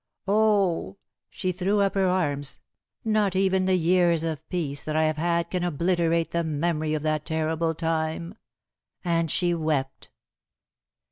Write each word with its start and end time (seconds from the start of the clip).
Oh!" 0.27 0.97
she 1.29 1.51
threw 1.51 1.81
up 1.81 1.93
her 1.93 2.07
arms 2.07 2.57
"not 3.05 3.35
even 3.35 3.65
the 3.65 3.75
years 3.75 4.23
of 4.23 4.49
peace 4.49 4.81
that 4.83 4.95
I 4.95 5.03
have 5.03 5.17
had 5.17 5.51
can 5.51 5.63
obliterate 5.63 6.31
the 6.31 6.43
memory 6.43 6.95
of 6.95 7.03
that 7.03 7.23
terrible 7.23 7.75
time." 7.75 8.33
And 9.05 9.29
she 9.29 9.53
wept. 9.53 10.09